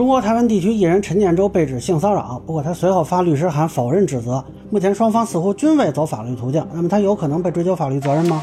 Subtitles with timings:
[0.00, 4.42] 中国台湾地区艺人陈建州被指性骚扰，不过他随后发律师函否认指责。
[4.70, 8.42] 目前双方似乎均未走法律途径，那么他有可能被追究法律责任吗？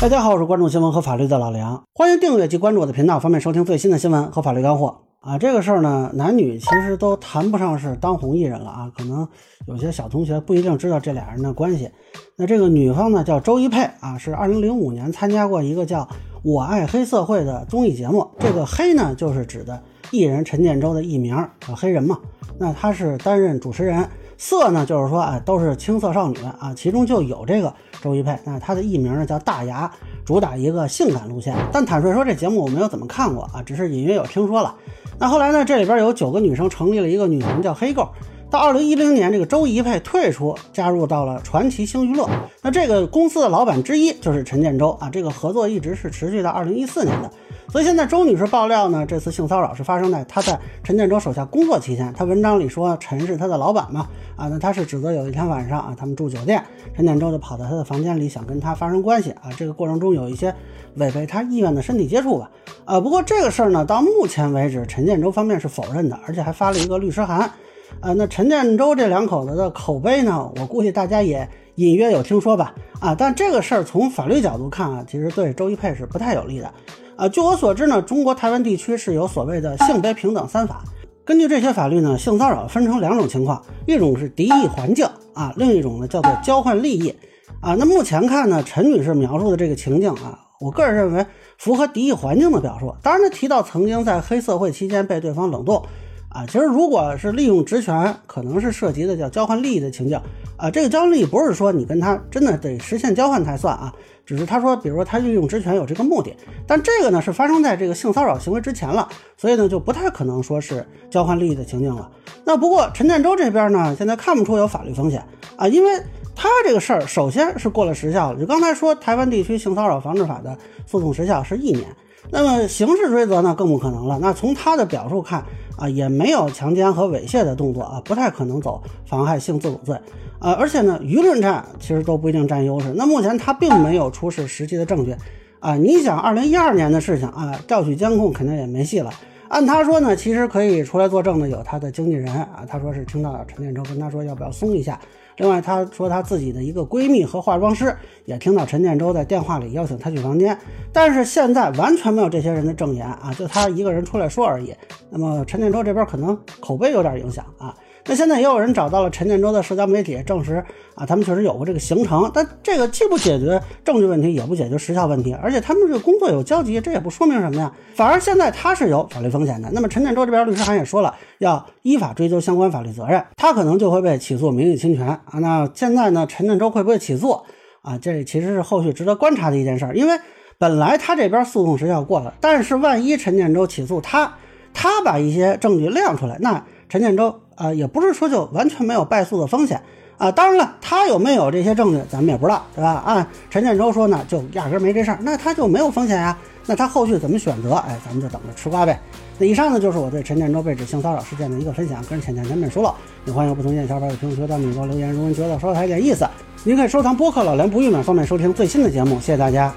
[0.00, 5.07] 大家好，我是关注新闻和法律的老梁，欢迎订阅及关注我的频道，方便收听最新的新闻和法律干货。
[5.20, 8.92] 啊，这个事儿呢，男女其实都谈不上是当红艺人了啊。
[8.96, 9.26] 可能
[9.66, 11.90] 有些小同学不一定知道这俩人的关系。
[12.36, 16.02] 那这个女方呢叫周一佩啊，是二零零五年参加过一个叫
[16.44, 18.30] 《我爱黑社会》的综艺节目。
[18.38, 19.82] 这个黑呢，就是指的
[20.12, 22.16] 艺人陈建州的艺名，叫黑人嘛。
[22.56, 24.08] 那他是担任主持人。
[24.40, 28.38] 色呢，就是说啊，都是青涩少女啊，其中就有这个周一佩。
[28.44, 29.90] 那她的艺名呢叫大牙，
[30.24, 31.56] 主打一个性感路线。
[31.72, 34.72] 但坦率说，这节目我没有怎么看过啊，只是隐约有听说了。
[35.20, 35.64] 那后来呢？
[35.64, 38.08] 这里边有九个女生成立了一个女团，叫黑 girl。
[38.50, 42.26] 到二零一零年，这个周一佩退出，加入到了传奇星娱乐。
[42.62, 45.10] 那这个公司的老板之一就是陈建州啊。
[45.10, 47.30] 这个合作一直是持续到二零一四年的。
[47.70, 52.10] 所以现在周女士爆料呢，这次性骚扰是发生在她在陈建州手下工作期间。
[52.16, 56.64] 她文章里说陈是她的老板嘛，啊，那她是指责有一天晚上啊，他们住酒店，
[56.96, 60.54] 陈建州就跑到她的房间里想跟她发生关系啊，这个过程中有一些
[60.94, 62.50] 违背她意愿的身体接触吧，
[62.86, 67.50] 啊，不过这个事儿呢，到目前为止陈建州方面是否认的，而且还发了一个律师函。
[68.00, 76.72] 啊，那陈建州这两口子的口碑呢，我估计大家也隐约有听说吧，啊，但这个事儿从法律角度看啊，其实对周一佩是不太有利的。
[77.16, 80.84] 啊，据我所知呢，中国台湾地区是有所谓的性别平等三法。
[81.24, 87.12] 根据这些法律呢，性骚扰分成两种情况，一种是敌意环境啊，另一种呢叫做交换利益
[87.60, 87.74] 啊。
[87.74, 91.26] 那目前看呢，陈女士描述的这个情境啊，我个人认为
[91.58, 92.94] 符合敌意环境的表述。
[93.02, 95.84] 当然，她提到曾经在黑社会期间被对方冷冻。
[96.30, 100.20] 啊，其实如果是利用职权，可能是涉及的叫交换利益的情境
[100.56, 100.70] 啊。
[100.70, 103.92] 这个交换利益不是说你跟他真的得实现交换才算啊，
[104.26, 112.10] 只是他说，比如说他利用职权有这个目的，但这个呢是发生在这个性骚扰行为之前了，所以呢就不太可能说是交换利益的情境了。
[112.44, 115.24] 那不过陈建州这边呢，现在看不出有法律风险
[115.56, 115.98] 啊，因为
[116.36, 120.56] 他这个事儿首先是过了时效了，就刚才说台湾地区性骚扰防治法的
[120.86, 121.86] 诉讼时效是一年。
[122.30, 124.18] 那么刑事追责呢，更不可能了。
[124.20, 125.44] 那从他的表述看
[125.76, 129.96] 啊，也没有强奸和猥亵的动作啊，不太可能走妨害性自主罪
[130.38, 130.52] 啊。
[130.52, 132.92] 而且呢，舆论战其实都不一定占优势。
[132.96, 135.14] 那目前他并没有出示实际的证据
[135.60, 135.76] 啊。
[135.76, 139.10] 你想，二零一二年的事情啊，调取监控肯定也没戏了。
[139.48, 142.64] 按他说呢，其实可以出来作证的有他的经纪人啊。
[142.68, 144.98] 他说是听到陈建州跟他说要不要松一下。
[145.38, 150.58] 另外，他说他自己的一个闺蜜和化妆师也听到陈建州在电话里邀请他去房间，
[150.92, 154.74] 但是现在完全没有这些人的证言啊，就他一个人出来说而已。
[155.10, 157.74] 那么陈建州这边可能口碑有点影响啊。
[158.08, 160.64] 那现在也有人找到了陈建州的社交媒体，证实
[160.94, 162.30] 啊，他们确实有过这个行程。
[162.32, 167.70] 但这个既不解决证据问题，也不解决时效问题，而且他们这个工作有交集，这也不说明什么呀。
[167.94, 169.68] 反而现在他是有法律风险的。
[169.72, 175.38] 那么陈建州这边律师函也说了，要依法追究相关法律责任，他可能就会被起诉名誉侵权啊。
[175.40, 177.42] 那现在呢，陈建州会不会起诉
[177.82, 177.98] 啊？
[178.00, 179.94] 这其实是后续值得观察的一件事儿。
[179.94, 180.18] 因为
[180.56, 184.32] 本来他这边诉讼时效过了，但是万一陈建州起诉他，
[184.72, 187.34] 他把一些证据亮出来，那陈建州。
[187.58, 189.82] 啊，也不是说就完全没有败诉的风险
[190.16, 190.30] 啊。
[190.30, 193.02] 当然了，他有没有这些证据，咱们也不知道，对吧？
[193.04, 196.38] 按陈建州说呢，就压根没这事儿，那他就没有风险呀。
[196.66, 197.74] 那他后续怎么选择？
[197.74, 199.00] 哎，咱们就等着吃瓜呗。
[199.38, 202.94] 那以上呢，就是我对陈建州被指性骚扰事件的一个分享，跟浅见难免疏漏，
[203.24, 205.10] 也欢迎不同意见小伙伴在评论区到美国留言。
[205.10, 206.24] 如果您觉得说的还有点意思，
[206.62, 209.16] 您可以收藏播客老梁不郁闷，方便收听最新的节目。
[209.18, 209.74] 谢谢大家。